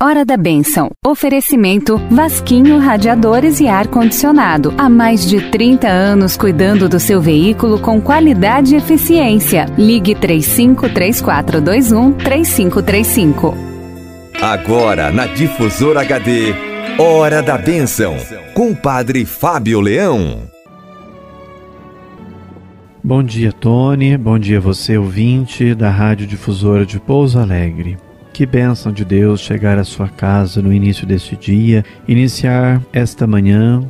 Hora 0.00 0.24
da 0.24 0.36
Benção. 0.36 0.92
Oferecimento 1.04 1.98
Vasquinho 2.08 2.78
Radiadores 2.78 3.58
e 3.58 3.66
Ar 3.66 3.88
Condicionado. 3.88 4.72
Há 4.78 4.88
mais 4.88 5.26
de 5.26 5.50
30 5.50 5.88
anos 5.88 6.36
cuidando 6.36 6.88
do 6.88 7.00
seu 7.00 7.20
veículo 7.20 7.80
com 7.80 8.00
qualidade 8.00 8.74
e 8.74 8.78
eficiência. 8.78 9.66
Ligue 9.76 10.14
353421 10.14 12.12
3535. 12.12 13.56
Agora 14.40 15.10
na 15.10 15.26
Difusora 15.26 16.02
HD. 16.02 16.54
Hora 16.96 17.42
da 17.42 17.58
Benção. 17.58 18.14
Com 18.54 18.70
o 18.70 18.76
Padre 18.76 19.24
Fábio 19.24 19.80
Leão. 19.80 20.42
Bom 23.02 23.24
dia, 23.24 23.50
Tony. 23.50 24.16
Bom 24.16 24.38
dia, 24.38 24.60
você 24.60 24.96
ouvinte 24.96 25.74
da 25.74 25.90
Rádio 25.90 26.24
Difusora 26.24 26.86
de 26.86 27.00
Pouso 27.00 27.40
Alegre. 27.40 27.98
Que 28.38 28.46
bênção 28.46 28.92
de 28.92 29.04
Deus 29.04 29.40
chegar 29.40 29.78
à 29.78 29.82
sua 29.82 30.08
casa 30.08 30.62
no 30.62 30.72
início 30.72 31.04
deste 31.04 31.34
dia, 31.34 31.84
iniciar 32.06 32.80
esta 32.92 33.26
manhã 33.26 33.84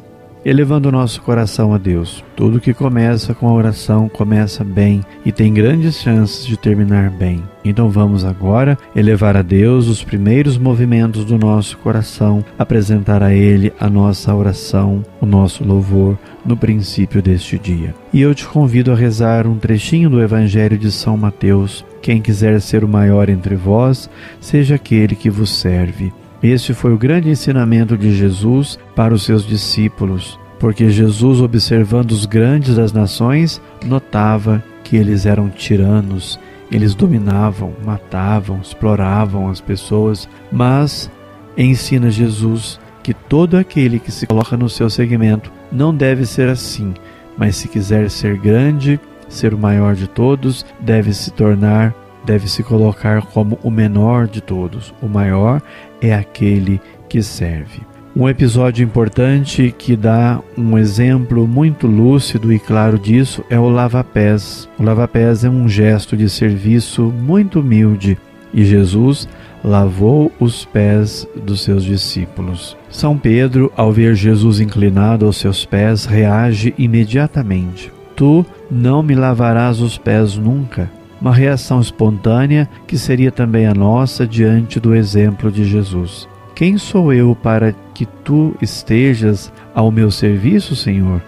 elevando 0.48 0.88
o 0.88 0.92
nosso 0.92 1.20
coração 1.20 1.74
a 1.74 1.78
Deus. 1.78 2.24
Tudo 2.34 2.60
que 2.60 2.72
começa 2.72 3.34
com 3.34 3.46
a 3.48 3.52
oração 3.52 4.08
começa 4.08 4.64
bem 4.64 5.02
e 5.22 5.30
tem 5.30 5.52
grandes 5.52 6.00
chances 6.00 6.46
de 6.46 6.56
terminar 6.56 7.10
bem. 7.10 7.42
Então 7.62 7.90
vamos 7.90 8.24
agora 8.24 8.78
elevar 8.96 9.36
a 9.36 9.42
Deus 9.42 9.88
os 9.88 10.02
primeiros 10.02 10.56
movimentos 10.56 11.22
do 11.22 11.36
nosso 11.36 11.76
coração, 11.76 12.42
apresentar 12.58 13.22
a 13.22 13.30
Ele 13.30 13.74
a 13.78 13.90
nossa 13.90 14.34
oração, 14.34 15.04
o 15.20 15.26
nosso 15.26 15.62
louvor 15.62 16.16
no 16.46 16.56
princípio 16.56 17.20
deste 17.20 17.58
dia. 17.58 17.94
E 18.10 18.22
eu 18.22 18.34
te 18.34 18.46
convido 18.46 18.90
a 18.90 18.96
rezar 18.96 19.46
um 19.46 19.58
trechinho 19.58 20.08
do 20.08 20.22
Evangelho 20.22 20.78
de 20.78 20.90
São 20.90 21.14
Mateus, 21.14 21.84
quem 22.00 22.22
quiser 22.22 22.58
ser 22.62 22.84
o 22.84 22.88
maior 22.88 23.28
entre 23.28 23.54
vós, 23.54 24.08
seja 24.40 24.76
aquele 24.76 25.14
que 25.14 25.28
vos 25.28 25.50
serve. 25.50 26.10
Este 26.42 26.72
foi 26.72 26.92
o 26.92 26.98
grande 26.98 27.28
ensinamento 27.28 27.96
de 27.96 28.14
Jesus 28.14 28.78
para 28.94 29.12
os 29.12 29.24
seus 29.24 29.44
discípulos, 29.44 30.38
porque 30.58 30.88
Jesus, 30.88 31.40
observando 31.40 32.12
os 32.12 32.26
grandes 32.26 32.76
das 32.76 32.92
nações, 32.92 33.60
notava 33.84 34.62
que 34.84 34.96
eles 34.96 35.26
eram 35.26 35.48
tiranos, 35.48 36.38
eles 36.70 36.94
dominavam, 36.94 37.72
matavam, 37.84 38.60
exploravam 38.60 39.48
as 39.48 39.60
pessoas, 39.60 40.28
mas 40.50 41.10
ensina 41.56 42.10
Jesus 42.10 42.78
que 43.02 43.12
todo 43.12 43.56
aquele 43.56 43.98
que 43.98 44.12
se 44.12 44.26
coloca 44.26 44.56
no 44.56 44.68
seu 44.68 44.88
segmento 44.88 45.50
não 45.72 45.94
deve 45.94 46.24
ser 46.24 46.48
assim, 46.48 46.94
mas 47.36 47.56
se 47.56 47.66
quiser 47.68 48.10
ser 48.10 48.38
grande, 48.38 49.00
ser 49.28 49.54
o 49.54 49.58
maior 49.58 49.94
de 49.94 50.06
todos, 50.06 50.64
deve 50.80 51.12
se 51.12 51.30
tornar, 51.32 51.94
deve 52.28 52.46
se 52.46 52.62
colocar 52.62 53.22
como 53.22 53.58
o 53.62 53.70
menor 53.70 54.28
de 54.28 54.42
todos. 54.42 54.94
O 55.02 55.08
maior 55.08 55.62
é 55.98 56.14
aquele 56.14 56.78
que 57.08 57.22
serve. 57.22 57.80
Um 58.14 58.28
episódio 58.28 58.84
importante 58.84 59.74
que 59.76 59.96
dá 59.96 60.38
um 60.56 60.76
exemplo 60.76 61.48
muito 61.48 61.86
lúcido 61.86 62.52
e 62.52 62.58
claro 62.58 62.98
disso 62.98 63.42
é 63.48 63.58
o 63.58 63.70
lava-pés. 63.70 64.68
O 64.78 64.82
lava-pés 64.82 65.42
é 65.42 65.48
um 65.48 65.66
gesto 65.68 66.16
de 66.16 66.28
serviço 66.28 67.04
muito 67.04 67.60
humilde 67.60 68.18
e 68.52 68.62
Jesus 68.62 69.26
lavou 69.64 70.30
os 70.38 70.66
pés 70.66 71.26
dos 71.34 71.62
seus 71.62 71.82
discípulos. 71.82 72.76
São 72.90 73.16
Pedro, 73.16 73.72
ao 73.74 73.90
ver 73.90 74.14
Jesus 74.14 74.60
inclinado 74.60 75.24
aos 75.24 75.38
seus 75.38 75.64
pés, 75.64 76.04
reage 76.04 76.74
imediatamente. 76.76 77.90
Tu 78.14 78.44
não 78.70 79.02
me 79.02 79.14
lavarás 79.14 79.80
os 79.80 79.96
pés 79.96 80.36
nunca. 80.36 80.97
Uma 81.20 81.34
reação 81.34 81.80
espontânea 81.80 82.68
que 82.86 82.96
seria 82.96 83.32
também 83.32 83.66
a 83.66 83.74
nossa 83.74 84.26
diante 84.26 84.78
do 84.78 84.94
exemplo 84.94 85.50
de 85.50 85.64
Jesus. 85.64 86.28
Quem 86.54 86.78
sou 86.78 87.12
eu 87.12 87.36
para 87.40 87.74
que 87.94 88.06
tu 88.06 88.54
estejas 88.60 89.52
ao 89.74 89.90
meu 89.90 90.10
serviço, 90.10 90.76
Senhor? 90.76 91.20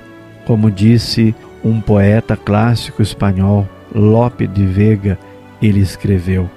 Como 0.44 0.70
disse 0.70 1.34
um 1.64 1.80
poeta 1.80 2.36
clássico 2.36 3.02
espanhol, 3.02 3.68
Lope 3.95 4.46
de 4.46 4.64
Vega, 4.64 5.18
ele 5.61 5.80
escreveu: 5.80 6.48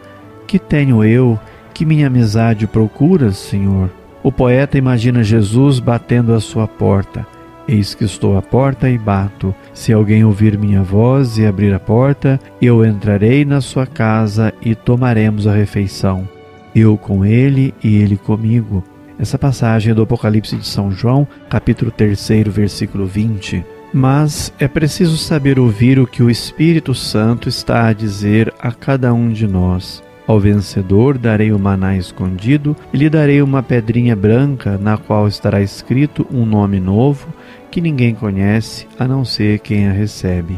Que 0.47 0.57
tenho 0.59 1.03
eu 1.03 1.39
que 1.73 1.85
minha 1.85 2.07
amizade 2.07 2.67
procuras, 2.67 3.37
Senhor? 3.37 3.89
O 4.21 4.31
poeta 4.31 4.77
imagina 4.77 5.23
Jesus 5.23 5.79
batendo 5.79 6.33
à 6.33 6.39
sua 6.39 6.67
porta. 6.67 7.27
Eis 7.67 7.95
que 7.95 8.03
estou 8.03 8.37
à 8.37 8.41
porta 8.41 8.89
e 8.89 8.97
bato. 8.97 9.55
Se 9.73 9.93
alguém 9.93 10.23
ouvir 10.23 10.57
minha 10.57 10.83
voz 10.83 11.37
e 11.37 11.45
abrir 11.45 11.73
a 11.73 11.79
porta, 11.79 12.39
eu 12.61 12.85
entrarei 12.85 13.45
na 13.45 13.61
sua 13.61 13.85
casa 13.85 14.53
e 14.61 14.75
tomaremos 14.75 15.47
a 15.47 15.53
refeição. 15.53 16.27
Eu 16.75 16.97
com 16.97 17.23
ele 17.23 17.73
e 17.83 17.95
ele 17.95 18.17
comigo. 18.17 18.83
Essa 19.17 19.37
passagem 19.37 19.91
é 19.91 19.95
do 19.95 20.01
Apocalipse 20.01 20.57
de 20.57 20.65
São 20.65 20.91
João, 20.91 21.27
capítulo 21.49 21.91
3, 21.91 22.29
versículo 22.47 23.05
20. 23.05 23.63
Mas 23.93 24.51
é 24.59 24.67
preciso 24.67 25.17
saber 25.17 25.59
ouvir 25.59 25.99
o 25.99 26.07
que 26.07 26.23
o 26.23 26.29
Espírito 26.29 26.95
Santo 26.95 27.47
está 27.47 27.87
a 27.87 27.93
dizer 27.93 28.51
a 28.59 28.71
cada 28.71 29.13
um 29.13 29.29
de 29.29 29.47
nós. 29.47 30.03
Ao 30.25 30.39
vencedor 30.39 31.17
darei 31.17 31.51
o 31.51 31.59
maná 31.59 31.97
escondido 31.97 32.75
e 32.93 32.97
lhe 32.97 33.09
darei 33.09 33.41
uma 33.41 33.61
pedrinha 33.61 34.15
branca 34.15 34.77
na 34.77 34.97
qual 34.97 35.27
estará 35.27 35.61
escrito 35.61 36.25
um 36.31 36.45
nome 36.45 36.79
novo 36.79 37.27
que 37.69 37.81
ninguém 37.81 38.15
conhece 38.15 38.87
a 38.97 39.07
não 39.07 39.25
ser 39.25 39.59
quem 39.59 39.87
a 39.87 39.91
recebe. 39.91 40.57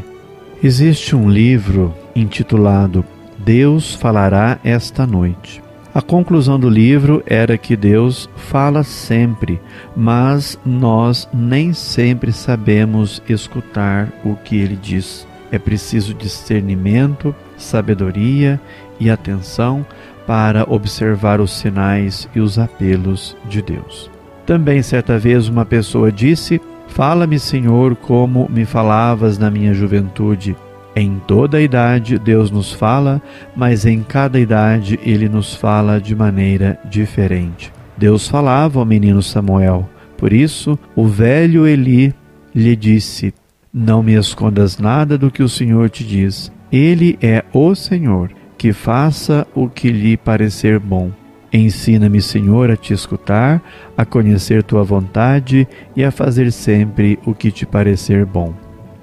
Existe 0.62 1.16
um 1.16 1.28
livro 1.28 1.94
intitulado 2.14 3.04
Deus 3.38 3.94
falará 3.94 4.58
esta 4.64 5.06
noite. 5.06 5.62
A 5.94 6.02
conclusão 6.02 6.58
do 6.58 6.68
livro 6.68 7.22
era 7.26 7.56
que 7.56 7.76
Deus 7.76 8.28
fala 8.36 8.82
sempre, 8.82 9.60
mas 9.96 10.58
nós 10.64 11.28
nem 11.32 11.72
sempre 11.72 12.32
sabemos 12.32 13.22
escutar 13.28 14.12
o 14.24 14.34
que 14.34 14.56
ele 14.56 14.76
diz. 14.76 15.26
É 15.50 15.58
preciso 15.58 16.12
discernimento, 16.12 17.34
sabedoria 17.56 18.60
e 18.98 19.10
atenção 19.10 19.84
para 20.26 20.64
observar 20.68 21.40
os 21.40 21.52
sinais 21.52 22.28
e 22.34 22.40
os 22.40 22.58
apelos 22.58 23.36
de 23.48 23.62
Deus. 23.62 24.10
Também 24.44 24.82
certa 24.82 25.18
vez 25.18 25.48
uma 25.48 25.64
pessoa 25.64 26.10
disse: 26.10 26.60
Fala-me, 26.88 27.38
Senhor, 27.38 27.94
como 27.94 28.48
me 28.50 28.64
falavas 28.64 29.38
na 29.38 29.50
minha 29.50 29.72
juventude. 29.72 30.56
Em 30.94 31.20
toda 31.26 31.60
idade 31.60 32.18
Deus 32.18 32.50
nos 32.50 32.72
fala, 32.72 33.20
mas 33.54 33.84
em 33.84 34.02
cada 34.02 34.40
idade 34.40 34.98
ele 35.04 35.28
nos 35.28 35.54
fala 35.54 36.00
de 36.00 36.14
maneira 36.14 36.78
diferente. 36.86 37.70
Deus 37.98 38.26
falava 38.26 38.78
ao 38.78 38.84
menino 38.86 39.22
Samuel. 39.22 39.88
Por 40.16 40.32
isso, 40.32 40.78
o 40.94 41.06
velho 41.06 41.66
Eli 41.66 42.14
lhe 42.54 42.74
disse: 42.74 43.34
Não 43.72 44.02
me 44.02 44.14
escondas 44.14 44.78
nada 44.78 45.18
do 45.18 45.30
que 45.30 45.42
o 45.42 45.48
Senhor 45.48 45.90
te 45.90 46.02
diz. 46.02 46.50
Ele 46.72 47.18
é 47.20 47.44
o 47.52 47.74
Senhor 47.74 48.30
que 48.56 48.72
faça 48.72 49.46
o 49.54 49.68
que 49.68 49.90
lhe 49.90 50.16
parecer 50.16 50.78
bom. 50.78 51.10
Ensina-me, 51.52 52.20
Senhor, 52.20 52.70
a 52.70 52.76
te 52.76 52.92
escutar, 52.92 53.62
a 53.96 54.04
conhecer 54.04 54.62
tua 54.62 54.82
vontade 54.82 55.66
e 55.94 56.04
a 56.04 56.10
fazer 56.10 56.52
sempre 56.52 57.18
o 57.24 57.34
que 57.34 57.50
te 57.50 57.64
parecer 57.64 58.26
bom. 58.26 58.52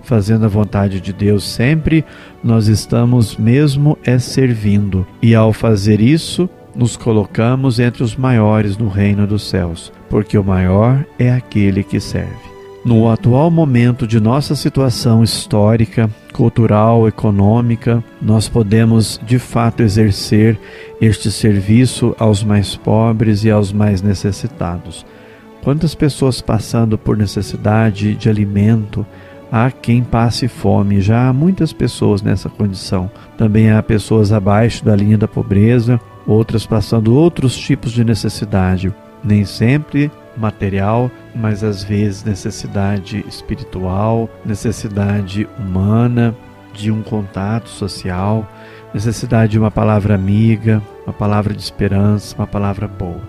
Fazendo 0.03 0.45
a 0.45 0.49
vontade 0.49 0.99
de 0.99 1.13
Deus 1.13 1.45
sempre, 1.45 2.03
nós 2.43 2.67
estamos 2.67 3.37
mesmo 3.37 3.97
é 4.03 4.19
servindo, 4.19 5.07
e 5.21 5.33
ao 5.33 5.53
fazer 5.53 6.01
isso, 6.01 6.49
nos 6.75 6.97
colocamos 6.97 7.79
entre 7.79 8.03
os 8.03 8.15
maiores 8.15 8.77
no 8.77 8.89
reino 8.89 9.25
dos 9.25 9.47
céus, 9.49 9.93
porque 10.09 10.37
o 10.37 10.43
maior 10.43 11.05
é 11.17 11.31
aquele 11.31 11.83
que 11.83 11.99
serve. 11.99 12.51
No 12.83 13.09
atual 13.09 13.49
momento 13.49 14.05
de 14.05 14.19
nossa 14.19 14.55
situação 14.55 15.23
histórica, 15.23 16.09
cultural, 16.33 17.07
econômica, 17.07 18.03
nós 18.21 18.49
podemos 18.49 19.21
de 19.23 19.39
fato 19.39 19.83
exercer 19.83 20.59
este 20.99 21.31
serviço 21.31 22.15
aos 22.19 22.43
mais 22.43 22.75
pobres 22.75 23.45
e 23.45 23.51
aos 23.51 23.71
mais 23.71 24.01
necessitados. 24.01 25.05
Quantas 25.63 25.95
pessoas 25.95 26.41
passando 26.41 26.97
por 26.97 27.15
necessidade 27.15 28.15
de 28.15 28.27
alimento, 28.27 29.05
há 29.49 29.71
quem 29.71 30.03
passe 30.03 30.47
fome, 30.47 30.99
já 30.99 31.29
há 31.29 31.33
muitas 31.33 31.71
pessoas 31.71 32.21
nessa 32.21 32.49
condição. 32.49 33.09
Também 33.37 33.71
há 33.71 33.81
pessoas 33.81 34.33
abaixo 34.33 34.83
da 34.83 34.95
linha 34.95 35.17
da 35.17 35.27
pobreza, 35.27 36.01
outras 36.27 36.65
passando 36.65 37.15
outros 37.15 37.55
tipos 37.55 37.91
de 37.91 38.03
necessidade. 38.03 38.93
Nem 39.23 39.45
sempre 39.45 40.11
material, 40.35 41.09
mas 41.35 41.63
às 41.63 41.83
vezes 41.83 42.23
necessidade 42.23 43.23
espiritual, 43.27 44.29
necessidade 44.45 45.47
humana, 45.57 46.35
de 46.73 46.91
um 46.91 47.03
contato 47.03 47.69
social, 47.69 48.49
necessidade 48.93 49.51
de 49.51 49.59
uma 49.59 49.71
palavra 49.71 50.15
amiga, 50.15 50.81
uma 51.05 51.13
palavra 51.13 51.53
de 51.53 51.61
esperança, 51.61 52.35
uma 52.35 52.47
palavra 52.47 52.87
boa. 52.87 53.21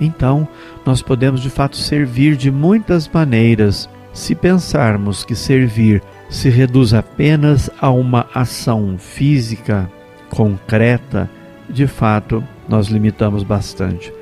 Então, 0.00 0.46
nós 0.84 1.00
podemos 1.00 1.40
de 1.40 1.50
fato 1.50 1.76
servir 1.76 2.36
de 2.36 2.50
muitas 2.50 3.08
maneiras 3.08 3.88
se 4.12 4.34
pensarmos 4.34 5.24
que 5.24 5.34
servir 5.34 6.02
se 6.28 6.48
reduz 6.48 6.92
apenas 6.92 7.70
a 7.80 7.90
uma 7.90 8.26
ação 8.34 8.96
física 8.98 9.90
concreta, 10.28 11.30
de 11.68 11.86
fato 11.86 12.42
nós 12.68 12.88
limitamos 12.88 13.42
bastante 13.42 14.12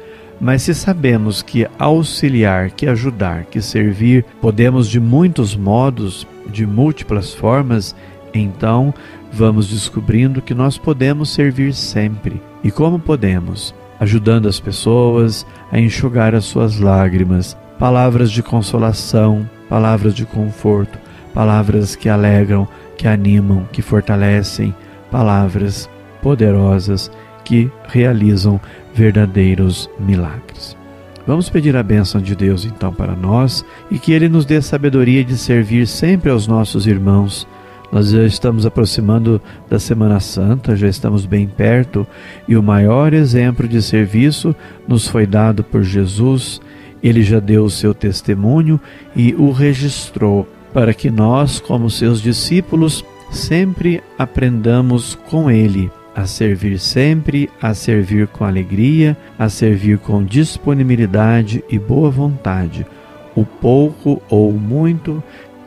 Mas 0.40 0.62
se 0.62 0.74
sabemos 0.74 1.42
que 1.42 1.66
auxiliar, 1.78 2.70
que 2.70 2.86
ajudar, 2.86 3.44
que 3.46 3.60
servir, 3.62 4.24
podemos 4.40 4.88
de 4.88 5.00
muitos 5.00 5.56
modos, 5.56 6.26
de 6.48 6.66
múltiplas 6.66 7.32
formas, 7.32 7.94
então 8.34 8.92
vamos 9.32 9.68
descobrindo 9.68 10.42
que 10.42 10.54
nós 10.54 10.76
podemos 10.76 11.30
servir 11.30 11.72
sempre. 11.72 12.40
E 12.62 12.70
como 12.70 12.98
podemos? 12.98 13.74
Ajudando 13.98 14.46
as 14.46 14.60
pessoas 14.60 15.46
a 15.72 15.78
enxugar 15.78 16.34
as 16.34 16.44
suas 16.44 16.78
lágrimas, 16.78 17.56
palavras 17.78 18.30
de 18.30 18.42
consolação, 18.42 19.48
palavras 19.68 20.14
de 20.14 20.26
conforto, 20.26 20.98
palavras 21.32 21.96
que 21.96 22.08
alegram, 22.08 22.68
que 22.96 23.08
animam, 23.08 23.66
que 23.72 23.80
fortalecem, 23.80 24.74
palavras 25.10 25.88
poderosas 26.22 27.10
que 27.46 27.70
realizam 27.86 28.60
verdadeiros 28.92 29.88
milagres. 30.00 30.76
Vamos 31.24 31.48
pedir 31.48 31.76
a 31.76 31.82
bênção 31.82 32.20
de 32.20 32.34
Deus 32.34 32.64
então 32.64 32.92
para 32.92 33.14
nós 33.14 33.64
e 33.90 33.98
que 33.98 34.12
Ele 34.12 34.28
nos 34.28 34.44
dê 34.44 34.60
sabedoria 34.60 35.24
de 35.24 35.36
servir 35.36 35.86
sempre 35.86 36.28
aos 36.30 36.46
nossos 36.48 36.86
irmãos. 36.86 37.46
Nós 37.90 38.10
já 38.10 38.24
estamos 38.24 38.66
aproximando 38.66 39.40
da 39.70 39.78
Semana 39.78 40.18
Santa, 40.18 40.74
já 40.74 40.88
estamos 40.88 41.24
bem 41.24 41.46
perto 41.46 42.04
e 42.48 42.56
o 42.56 42.62
maior 42.62 43.14
exemplo 43.14 43.68
de 43.68 43.80
serviço 43.80 44.54
nos 44.86 45.06
foi 45.06 45.24
dado 45.24 45.62
por 45.62 45.84
Jesus. 45.84 46.60
Ele 47.00 47.22
já 47.22 47.38
deu 47.38 47.64
o 47.64 47.70
seu 47.70 47.94
testemunho 47.94 48.80
e 49.14 49.34
o 49.34 49.52
registrou 49.52 50.48
para 50.72 50.92
que 50.92 51.10
nós, 51.10 51.60
como 51.60 51.88
seus 51.88 52.20
discípulos, 52.20 53.04
sempre 53.30 54.02
aprendamos 54.18 55.16
com 55.28 55.48
Ele 55.48 55.90
a 56.16 56.24
servir 56.24 56.78
sempre, 56.78 57.50
a 57.60 57.74
servir 57.74 58.26
com 58.28 58.46
alegria, 58.46 59.14
a 59.38 59.50
servir 59.50 59.98
com 59.98 60.24
disponibilidade 60.24 61.62
e 61.68 61.78
boa 61.78 62.10
vontade. 62.10 62.86
O 63.34 63.44
pouco 63.44 64.22
ou 64.30 64.48
o 64.48 64.58
muito, 64.58 65.22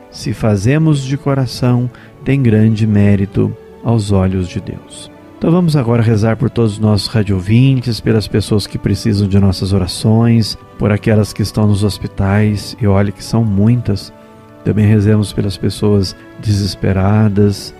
se 0.09 0.33
fazemos 0.33 1.03
de 1.03 1.15
coração, 1.15 1.87
tem 2.25 2.41
grande 2.41 2.87
mérito 2.87 3.55
aos 3.83 4.11
olhos 4.11 4.47
de 4.47 4.59
Deus. 4.59 5.11
Então 5.37 5.51
vamos 5.51 5.75
agora 5.75 6.01
rezar 6.01 6.35
por 6.35 6.49
todos 6.49 6.73
os 6.73 6.79
nossos 6.79 7.07
radiovintes, 7.07 7.99
pelas 7.99 8.27
pessoas 8.27 8.65
que 8.65 8.79
precisam 8.79 9.27
de 9.27 9.39
nossas 9.39 9.71
orações, 9.71 10.57
por 10.79 10.91
aquelas 10.91 11.31
que 11.31 11.43
estão 11.43 11.67
nos 11.67 11.83
hospitais, 11.83 12.75
e 12.81 12.87
olhe 12.87 13.11
que 13.11 13.23
são 13.23 13.45
muitas. 13.45 14.11
Também 14.65 14.87
rezemos 14.87 15.31
pelas 15.31 15.55
pessoas 15.55 16.15
desesperadas, 16.39 17.73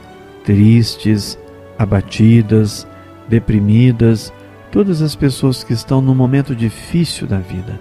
tristes, 0.46 1.38
abatidas, 1.80 2.86
deprimidas, 3.30 4.34
todas 4.70 5.02
as 5.02 5.16
pessoas 5.16 5.64
que 5.64 5.72
estão 5.72 6.02
num 6.02 6.14
momento 6.14 6.54
difícil 6.54 7.26
da 7.26 7.38
vida. 7.38 7.80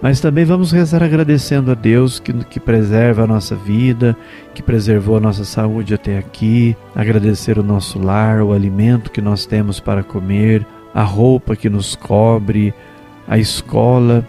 Mas 0.00 0.20
também 0.20 0.44
vamos 0.44 0.72
rezar 0.72 1.02
agradecendo 1.02 1.70
a 1.70 1.74
Deus 1.74 2.18
que, 2.18 2.32
que 2.44 2.60
preserva 2.60 3.24
a 3.24 3.26
nossa 3.26 3.54
vida, 3.54 4.16
que 4.54 4.62
preservou 4.62 5.16
a 5.16 5.20
nossa 5.20 5.44
saúde 5.44 5.94
até 5.94 6.18
aqui, 6.18 6.76
agradecer 6.94 7.58
o 7.58 7.62
nosso 7.62 7.98
lar, 7.98 8.42
o 8.42 8.52
alimento 8.52 9.10
que 9.10 9.20
nós 9.20 9.46
temos 9.46 9.80
para 9.80 10.02
comer, 10.02 10.66
a 10.94 11.02
roupa 11.02 11.56
que 11.56 11.68
nos 11.68 11.94
cobre, 11.94 12.74
a 13.28 13.38
escola, 13.38 14.26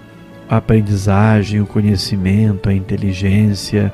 a 0.50 0.58
aprendizagem, 0.58 1.62
o 1.62 1.66
conhecimento, 1.66 2.70
a 2.70 2.74
inteligência, 2.74 3.94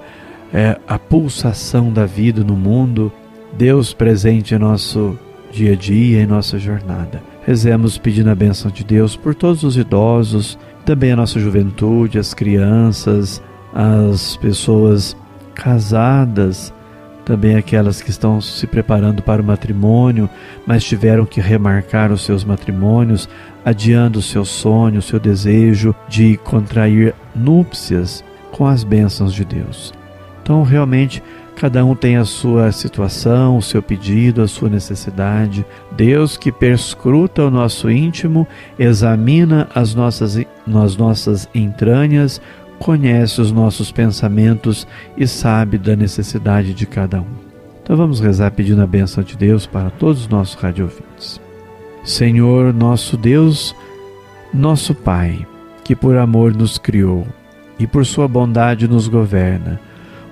é, 0.54 0.80
a 0.88 1.00
pulsação 1.00 1.92
da 1.92 2.06
vida 2.06 2.44
no 2.44 2.56
mundo 2.56 3.12
Deus 3.58 3.94
presente 3.94 4.56
em 4.56 4.60
nosso 4.60 5.18
dia 5.52 5.74
a 5.74 5.76
dia, 5.76 6.22
em 6.22 6.26
nossa 6.26 6.58
jornada. 6.58 7.22
Rezemos 7.46 7.98
pedindo 7.98 8.30
a 8.30 8.36
bênção 8.36 8.72
de 8.72 8.84
Deus 8.84 9.16
por 9.16 9.36
todos 9.36 9.64
os 9.64 9.78
idosos, 9.78 10.58
também 10.86 11.12
a 11.12 11.16
nossa 11.16 11.40
juventude, 11.40 12.18
as 12.18 12.34
crianças, 12.34 13.42
as 13.74 14.36
pessoas 14.38 15.16
casadas, 15.54 16.74
também 17.24 17.56
aquelas 17.56 18.02
que 18.02 18.10
estão 18.10 18.42
se 18.42 18.68
preparando 18.68 19.22
para 19.22 19.42
o 19.42 19.46
matrimônio, 19.46 20.30
mas 20.66 20.84
tiveram 20.84 21.26
que 21.26 21.40
remarcar 21.40 22.12
os 22.12 22.24
seus 22.24 22.44
matrimônios, 22.44 23.30
adiando 23.64 24.20
o 24.20 24.22
seu 24.22 24.44
sonho, 24.44 25.00
o 25.00 25.02
seu 25.02 25.20
desejo 25.20 25.96
de 26.10 26.38
contrair 26.38 27.14
núpcias 27.36 28.24
com 28.52 28.66
as 28.66 28.84
bênçãos 28.84 29.34
de 29.34 29.46
Deus. 29.46 29.94
Então, 30.42 30.64
realmente, 30.64 31.24
Cada 31.56 31.86
um 31.86 31.96
tem 31.96 32.18
a 32.18 32.26
sua 32.26 32.72
situação, 32.72 33.58
o 33.58 33.62
seu 33.62 33.82
pedido, 33.82 34.42
a 34.42 34.48
sua 34.48 34.70
necessidade. 34.70 35.66
Deus 35.92 36.36
que 36.36 36.52
perscruta 36.52 37.46
o 37.46 37.52
nosso 37.52 37.90
íntimo, 37.90 38.48
examina 38.78 39.70
as 39.74 39.94
nossas, 39.96 40.38
as 40.38 40.98
nossas 40.98 41.48
entranhas, 41.54 42.42
conhece 42.80 43.40
os 43.40 43.52
nossos 43.52 43.92
pensamentos 43.92 44.86
e 45.16 45.28
sabe 45.28 45.78
da 45.78 45.96
necessidade 45.96 46.74
de 46.74 46.86
cada 46.86 47.22
um. 47.22 47.54
Então 47.82 47.96
vamos 47.96 48.20
rezar 48.20 48.52
pedindo 48.52 48.82
a 48.82 48.88
bênção 48.88 49.24
de 49.24 49.38
Deus 49.38 49.66
para 49.66 49.90
todos 49.90 50.22
os 50.22 50.28
nossos 50.28 50.56
radiovintes. 50.56 51.40
Senhor, 52.04 52.74
nosso 52.74 53.16
Deus, 53.16 53.76
nosso 54.54 54.94
Pai, 54.94 55.46
que 55.84 55.96
por 55.96 56.18
amor 56.18 56.54
nos 56.54 56.78
criou 56.78 57.26
e 57.80 57.88
por 57.88 58.06
sua 58.06 58.28
bondade 58.28 58.88
nos 58.88 59.08
governa, 59.08 59.80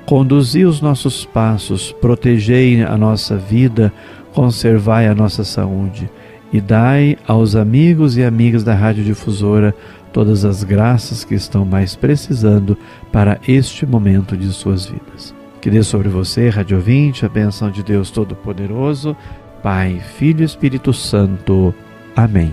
Conduzi 0.05 0.65
os 0.65 0.81
nossos 0.81 1.25
passos, 1.25 1.91
protegei 1.91 2.83
a 2.83 2.97
nossa 2.97 3.37
vida, 3.37 3.93
conservai 4.33 5.07
a 5.07 5.15
nossa 5.15 5.43
saúde 5.43 6.09
e 6.51 6.59
dai 6.59 7.17
aos 7.27 7.55
amigos 7.55 8.17
e 8.17 8.23
amigas 8.23 8.63
da 8.63 8.73
Rádio 8.73 9.03
Difusora 9.03 9.73
todas 10.11 10.43
as 10.43 10.63
graças 10.63 11.23
que 11.23 11.33
estão 11.33 11.63
mais 11.63 11.95
precisando 11.95 12.77
para 13.11 13.39
este 13.47 13.85
momento 13.85 14.35
de 14.35 14.47
suas 14.49 14.85
vidas. 14.85 15.33
Que 15.61 15.69
dê 15.69 15.83
sobre 15.83 16.09
você, 16.09 16.49
Rádio 16.49 16.77
Ouvinte, 16.77 17.25
a 17.25 17.29
benção 17.29 17.69
de 17.69 17.83
Deus 17.83 18.09
Todo-Poderoso, 18.11 19.15
Pai, 19.63 20.01
Filho 20.17 20.41
e 20.41 20.45
Espírito 20.45 20.91
Santo. 20.91 21.73
Amém. 22.15 22.51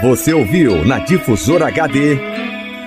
Você 0.00 0.32
ouviu 0.32 0.84
na 0.86 1.00
Difusora 1.00 1.66
HD 1.66 2.18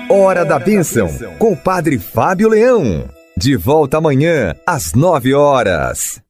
Hora 0.10 0.46
da 0.46 0.60
Bênção, 0.60 1.10
com 1.38 1.54
o 1.54 1.58
Padre 1.58 1.98
Fábio 1.98 2.50
Leão. 2.50 3.15
De 3.38 3.58
volta 3.58 3.98
amanhã, 3.98 4.56
às 4.66 4.94
nove 4.94 5.34
horas. 5.34 6.22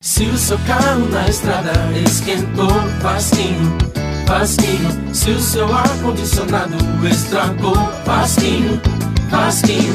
Se 0.00 0.24
o 0.24 0.38
seu 0.38 0.56
carro 0.58 1.08
na 1.08 1.28
estrada 1.28 1.72
esquentou, 2.06 2.70
fasquinho, 3.02 3.76
fasquinho. 4.24 5.14
Se 5.14 5.30
o 5.30 5.40
seu 5.40 5.74
ar-condicionado 5.74 6.76
estragou, 7.10 7.74
fasquinho, 8.04 8.80
fasquinho. 9.28 9.94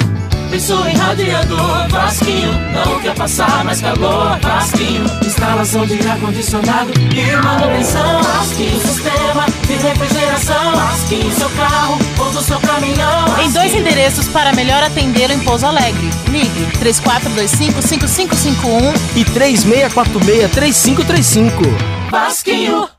Pensou 0.49 0.87
em 0.87 0.95
radiador, 0.95 1.87
Vasquinho 1.89 2.51
Não 2.73 2.99
quer 3.01 3.13
passar 3.13 3.63
mais 3.63 3.79
calor, 3.81 4.39
Vasquinho 4.39 5.05
Instalação 5.23 5.85
de 5.85 5.99
ar-condicionado 6.07 6.91
e 7.15 7.35
manutenção 7.43 8.23
Vasquinho 8.23 8.81
Sistema 8.81 9.45
de 9.67 9.73
refrigeração 9.73 10.75
Vasquinho 10.75 11.31
Seu 11.31 11.49
carro 11.51 11.99
ou 12.17 12.31
do 12.31 12.41
seu 12.41 12.59
caminhão 12.59 13.39
Em 13.43 13.51
dois 13.51 13.75
endereços 13.75 14.27
para 14.29 14.51
melhor 14.53 14.81
atendê-lo 14.81 15.33
em 15.33 15.39
Pouso 15.41 15.67
Alegre. 15.67 16.09
Ligue 16.29 16.65
3425-5551 16.79 18.95
e 19.15 19.23
3646-3535 19.25 22.09
Vasquinho 22.09 22.89